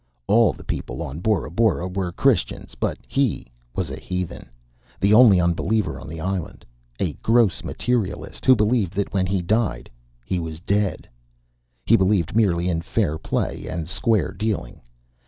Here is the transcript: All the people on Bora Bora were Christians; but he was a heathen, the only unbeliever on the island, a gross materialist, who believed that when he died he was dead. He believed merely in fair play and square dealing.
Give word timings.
All 0.25 0.51
the 0.51 0.63
people 0.63 1.03
on 1.03 1.19
Bora 1.19 1.51
Bora 1.51 1.87
were 1.87 2.11
Christians; 2.11 2.73
but 2.79 2.97
he 3.07 3.45
was 3.75 3.91
a 3.91 3.99
heathen, 3.99 4.49
the 4.99 5.13
only 5.13 5.39
unbeliever 5.39 5.99
on 5.99 6.09
the 6.09 6.19
island, 6.19 6.65
a 6.99 7.13
gross 7.21 7.63
materialist, 7.63 8.47
who 8.47 8.55
believed 8.55 8.93
that 8.95 9.13
when 9.13 9.27
he 9.27 9.43
died 9.43 9.91
he 10.25 10.39
was 10.39 10.59
dead. 10.59 11.07
He 11.85 11.95
believed 11.95 12.35
merely 12.35 12.67
in 12.67 12.81
fair 12.81 13.19
play 13.19 13.67
and 13.67 13.87
square 13.87 14.31
dealing. 14.31 14.81